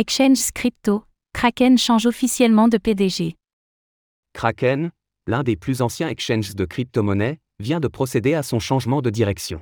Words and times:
Exchange 0.00 0.52
Crypto, 0.54 1.02
Kraken 1.32 1.76
change 1.76 2.06
officiellement 2.06 2.68
de 2.68 2.78
PDG. 2.78 3.34
Kraken, 4.32 4.92
l'un 5.26 5.42
des 5.42 5.56
plus 5.56 5.82
anciens 5.82 6.08
exchanges 6.08 6.54
de 6.54 6.64
crypto-monnaies, 6.66 7.40
vient 7.58 7.80
de 7.80 7.88
procéder 7.88 8.34
à 8.34 8.44
son 8.44 8.60
changement 8.60 9.02
de 9.02 9.10
direction. 9.10 9.60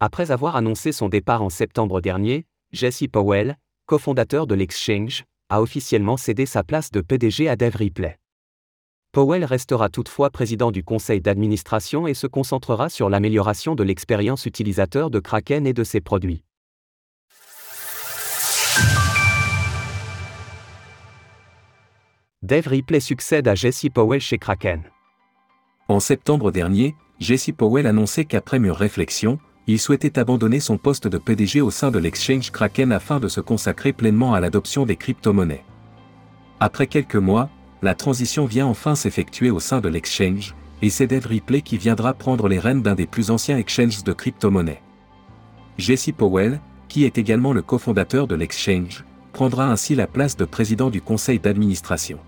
Après 0.00 0.30
avoir 0.30 0.56
annoncé 0.56 0.90
son 0.90 1.10
départ 1.10 1.42
en 1.42 1.50
septembre 1.50 2.00
dernier, 2.00 2.46
Jesse 2.72 3.08
Powell, 3.12 3.58
cofondateur 3.84 4.46
de 4.46 4.54
l'exchange, 4.54 5.24
a 5.50 5.60
officiellement 5.60 6.16
cédé 6.16 6.46
sa 6.46 6.64
place 6.64 6.90
de 6.90 7.02
PDG 7.02 7.46
à 7.46 7.56
Dave 7.56 7.76
Ripley. 7.76 8.16
Powell 9.12 9.44
restera 9.44 9.90
toutefois 9.90 10.30
président 10.30 10.70
du 10.70 10.82
conseil 10.82 11.20
d'administration 11.20 12.06
et 12.06 12.14
se 12.14 12.26
concentrera 12.26 12.88
sur 12.88 13.10
l'amélioration 13.10 13.74
de 13.74 13.82
l'expérience 13.82 14.46
utilisateur 14.46 15.10
de 15.10 15.20
Kraken 15.20 15.66
et 15.66 15.74
de 15.74 15.84
ses 15.84 16.00
produits. 16.00 16.45
Dave 22.46 22.68
Ripley 22.68 23.00
succède 23.00 23.48
à 23.48 23.56
Jesse 23.56 23.86
Powell 23.92 24.20
chez 24.20 24.38
Kraken. 24.38 24.84
En 25.88 25.98
septembre 25.98 26.52
dernier, 26.52 26.94
Jesse 27.18 27.50
Powell 27.50 27.88
annonçait 27.88 28.24
qu'après 28.24 28.60
mûre 28.60 28.76
réflexion, 28.76 29.40
il 29.66 29.80
souhaitait 29.80 30.16
abandonner 30.16 30.60
son 30.60 30.78
poste 30.78 31.08
de 31.08 31.18
PDG 31.18 31.60
au 31.60 31.72
sein 31.72 31.90
de 31.90 31.98
l'exchange 31.98 32.52
Kraken 32.52 32.92
afin 32.92 33.18
de 33.18 33.26
se 33.26 33.40
consacrer 33.40 33.92
pleinement 33.92 34.32
à 34.32 34.38
l'adoption 34.38 34.86
des 34.86 34.94
crypto-monnaies. 34.94 35.64
Après 36.60 36.86
quelques 36.86 37.16
mois, 37.16 37.50
la 37.82 37.96
transition 37.96 38.44
vient 38.44 38.68
enfin 38.68 38.94
s'effectuer 38.94 39.50
au 39.50 39.58
sein 39.58 39.80
de 39.80 39.88
l'exchange, 39.88 40.54
et 40.82 40.90
c'est 40.90 41.08
Dave 41.08 41.26
Ripley 41.26 41.62
qui 41.62 41.78
viendra 41.78 42.14
prendre 42.14 42.46
les 42.46 42.60
rênes 42.60 42.82
d'un 42.82 42.94
des 42.94 43.08
plus 43.08 43.32
anciens 43.32 43.58
exchanges 43.58 44.04
de 44.04 44.12
crypto-monnaies. 44.12 44.82
Jesse 45.78 46.12
Powell, 46.16 46.60
qui 46.86 47.06
est 47.06 47.18
également 47.18 47.52
le 47.52 47.62
cofondateur 47.62 48.28
de 48.28 48.36
l'exchange, 48.36 49.04
prendra 49.32 49.68
ainsi 49.68 49.96
la 49.96 50.06
place 50.06 50.36
de 50.36 50.44
président 50.44 50.90
du 50.90 51.02
conseil 51.02 51.40
d'administration. 51.40 52.20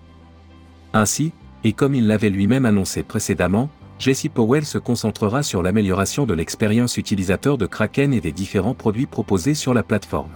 Ainsi, 0.93 1.31
et 1.63 1.73
comme 1.73 1.95
il 1.95 2.07
l'avait 2.07 2.29
lui-même 2.29 2.65
annoncé 2.65 3.03
précédemment, 3.03 3.69
Jesse 3.99 4.27
Powell 4.33 4.65
se 4.65 4.77
concentrera 4.77 5.43
sur 5.43 5.61
l'amélioration 5.61 6.25
de 6.25 6.33
l'expérience 6.33 6.97
utilisateur 6.97 7.57
de 7.57 7.65
Kraken 7.65 8.13
et 8.13 8.21
des 8.21 8.31
différents 8.31 8.73
produits 8.73 9.05
proposés 9.05 9.53
sur 9.53 9.73
la 9.73 9.83
plateforme. 9.83 10.31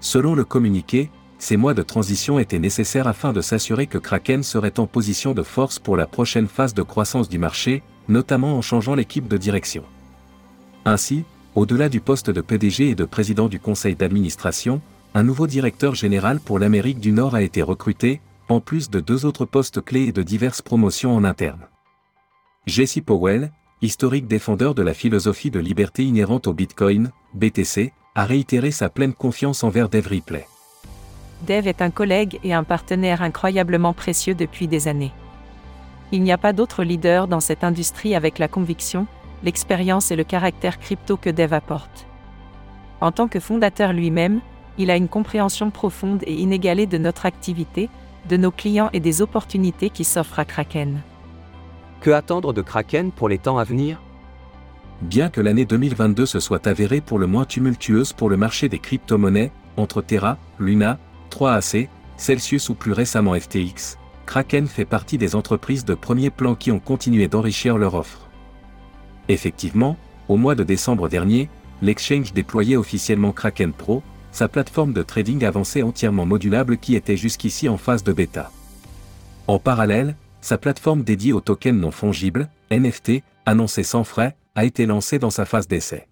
Selon 0.00 0.34
le 0.34 0.44
communiqué, 0.44 1.10
ces 1.38 1.56
mois 1.56 1.74
de 1.74 1.82
transition 1.82 2.38
étaient 2.38 2.60
nécessaires 2.60 3.08
afin 3.08 3.32
de 3.32 3.40
s'assurer 3.40 3.88
que 3.88 3.98
Kraken 3.98 4.44
serait 4.44 4.78
en 4.78 4.86
position 4.86 5.34
de 5.34 5.42
force 5.42 5.80
pour 5.80 5.96
la 5.96 6.06
prochaine 6.06 6.46
phase 6.46 6.72
de 6.72 6.82
croissance 6.82 7.28
du 7.28 7.38
marché, 7.38 7.82
notamment 8.08 8.56
en 8.56 8.62
changeant 8.62 8.94
l'équipe 8.94 9.26
de 9.26 9.36
direction. 9.36 9.82
Ainsi, 10.84 11.24
au-delà 11.56 11.88
du 11.88 12.00
poste 12.00 12.30
de 12.30 12.40
PDG 12.40 12.90
et 12.90 12.94
de 12.94 13.04
président 13.04 13.48
du 13.48 13.58
conseil 13.58 13.96
d'administration, 13.96 14.80
un 15.14 15.24
nouveau 15.24 15.48
directeur 15.48 15.96
général 15.96 16.38
pour 16.38 16.60
l'Amérique 16.60 17.00
du 17.00 17.10
Nord 17.10 17.34
a 17.34 17.42
été 17.42 17.60
recruté, 17.60 18.20
plus 18.60 18.90
de 18.90 19.00
deux 19.00 19.24
autres 19.24 19.44
postes 19.44 19.80
clés 19.80 20.08
et 20.08 20.12
de 20.12 20.22
diverses 20.22 20.62
promotions 20.62 21.14
en 21.14 21.24
interne. 21.24 21.66
Jesse 22.66 23.00
Powell, 23.04 23.52
historique 23.80 24.26
défendeur 24.26 24.74
de 24.74 24.82
la 24.82 24.94
philosophie 24.94 25.50
de 25.50 25.58
liberté 25.58 26.04
inhérente 26.04 26.46
au 26.46 26.54
Bitcoin, 26.54 27.10
BTC, 27.34 27.92
a 28.14 28.24
réitéré 28.24 28.70
sa 28.70 28.88
pleine 28.88 29.14
confiance 29.14 29.64
envers 29.64 29.88
Dave 29.88 30.06
Ripley. 30.06 30.46
Dave 31.46 31.66
est 31.66 31.82
un 31.82 31.90
collègue 31.90 32.38
et 32.44 32.54
un 32.54 32.62
partenaire 32.62 33.22
incroyablement 33.22 33.92
précieux 33.92 34.34
depuis 34.34 34.68
des 34.68 34.86
années. 34.86 35.12
Il 36.12 36.22
n'y 36.22 36.30
a 36.30 36.38
pas 36.38 36.52
d'autre 36.52 36.84
leader 36.84 37.26
dans 37.26 37.40
cette 37.40 37.64
industrie 37.64 38.14
avec 38.14 38.38
la 38.38 38.46
conviction, 38.46 39.06
l'expérience 39.42 40.10
et 40.10 40.16
le 40.16 40.24
caractère 40.24 40.78
crypto 40.78 41.16
que 41.16 41.30
Dave 41.30 41.54
apporte. 41.54 42.06
En 43.00 43.10
tant 43.10 43.26
que 43.26 43.40
fondateur 43.40 43.92
lui-même, 43.92 44.40
il 44.78 44.90
a 44.90 44.96
une 44.96 45.08
compréhension 45.08 45.70
profonde 45.70 46.22
et 46.26 46.34
inégalée 46.34 46.86
de 46.86 46.98
notre 46.98 47.26
activité, 47.26 47.88
de 48.28 48.36
nos 48.36 48.50
clients 48.50 48.90
et 48.92 49.00
des 49.00 49.22
opportunités 49.22 49.90
qui 49.90 50.04
s'offrent 50.04 50.38
à 50.38 50.44
Kraken. 50.44 51.00
Que 52.00 52.10
attendre 52.10 52.52
de 52.52 52.62
Kraken 52.62 53.12
pour 53.12 53.28
les 53.28 53.38
temps 53.38 53.58
à 53.58 53.64
venir? 53.64 54.00
Bien 55.02 55.30
que 55.30 55.40
l'année 55.40 55.64
2022 55.64 56.26
se 56.26 56.40
soit 56.40 56.66
avérée 56.66 57.00
pour 57.00 57.18
le 57.18 57.26
moins 57.26 57.44
tumultueuse 57.44 58.12
pour 58.12 58.30
le 58.30 58.36
marché 58.36 58.68
des 58.68 58.78
crypto-monnaies, 58.78 59.50
entre 59.76 60.02
Terra, 60.02 60.38
Luna, 60.58 60.98
3AC, 61.30 61.88
Celsius 62.16 62.68
ou 62.68 62.74
plus 62.74 62.92
récemment 62.92 63.34
FTX, 63.34 63.98
Kraken 64.26 64.66
fait 64.66 64.84
partie 64.84 65.18
des 65.18 65.34
entreprises 65.34 65.84
de 65.84 65.94
premier 65.94 66.30
plan 66.30 66.54
qui 66.54 66.70
ont 66.70 66.78
continué 66.78 67.26
d'enrichir 67.28 67.78
leur 67.78 67.94
offre. 67.94 68.28
Effectivement, 69.28 69.96
au 70.28 70.36
mois 70.36 70.54
de 70.54 70.62
décembre 70.62 71.08
dernier, 71.08 71.48
l'exchange 71.80 72.32
déployait 72.32 72.76
officiellement 72.76 73.32
Kraken 73.32 73.72
Pro, 73.72 74.02
sa 74.32 74.48
plateforme 74.48 74.92
de 74.92 75.02
trading 75.02 75.44
avancée 75.44 75.82
entièrement 75.82 76.26
modulable 76.26 76.78
qui 76.78 76.96
était 76.96 77.16
jusqu'ici 77.16 77.68
en 77.68 77.76
phase 77.76 78.02
de 78.02 78.12
bêta. 78.12 78.50
En 79.46 79.58
parallèle, 79.58 80.16
sa 80.40 80.58
plateforme 80.58 81.02
dédiée 81.02 81.32
aux 81.32 81.40
tokens 81.40 81.78
non 81.78 81.90
fongibles, 81.90 82.48
NFT, 82.70 83.22
annoncée 83.46 83.82
sans 83.82 84.04
frais, 84.04 84.34
a 84.54 84.64
été 84.64 84.86
lancée 84.86 85.18
dans 85.18 85.30
sa 85.30 85.44
phase 85.44 85.68
d'essai. 85.68 86.08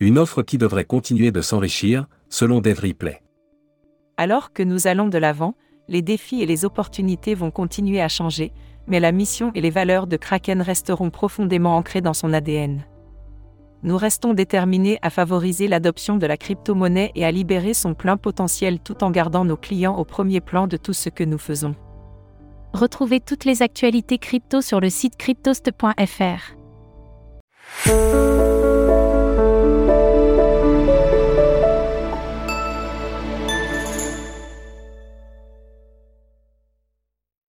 Une 0.00 0.18
offre 0.18 0.42
qui 0.42 0.58
devrait 0.58 0.84
continuer 0.84 1.30
de 1.30 1.40
s'enrichir, 1.40 2.06
selon 2.28 2.60
Dave 2.60 2.80
Ripley. 2.80 3.22
Alors 4.16 4.52
que 4.52 4.62
nous 4.62 4.86
allons 4.86 5.08
de 5.08 5.18
l'avant, 5.18 5.54
les 5.88 6.02
défis 6.02 6.42
et 6.42 6.46
les 6.46 6.64
opportunités 6.64 7.34
vont 7.34 7.50
continuer 7.50 8.00
à 8.00 8.08
changer, 8.08 8.52
mais 8.86 9.00
la 9.00 9.12
mission 9.12 9.52
et 9.54 9.60
les 9.60 9.70
valeurs 9.70 10.06
de 10.06 10.16
Kraken 10.16 10.62
resteront 10.62 11.10
profondément 11.10 11.76
ancrées 11.76 12.00
dans 12.00 12.14
son 12.14 12.32
ADN 12.32 12.84
nous 13.82 13.96
restons 13.96 14.34
déterminés 14.34 14.98
à 15.02 15.10
favoriser 15.10 15.68
l'adoption 15.68 16.16
de 16.16 16.26
la 16.26 16.36
crypto-monnaie 16.36 17.12
et 17.14 17.24
à 17.24 17.30
libérer 17.30 17.74
son 17.74 17.94
plein 17.94 18.16
potentiel 18.16 18.78
tout 18.78 19.02
en 19.02 19.10
gardant 19.10 19.44
nos 19.44 19.56
clients 19.56 19.96
au 19.96 20.04
premier 20.04 20.40
plan 20.40 20.66
de 20.66 20.76
tout 20.76 20.92
ce 20.92 21.08
que 21.08 21.24
nous 21.24 21.38
faisons. 21.38 21.74
Retrouvez 22.72 23.20
toutes 23.20 23.44
les 23.44 23.62
actualités 23.62 24.18
crypto 24.18 24.60
sur 24.60 24.80
le 24.80 24.90
site 24.90 25.16
cryptost.fr. 25.16 26.54